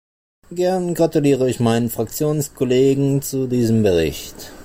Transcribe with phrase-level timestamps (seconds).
[0.49, 4.51] Gern gratuliere ich meinem Fraktionskollegen zu diesem Bericht.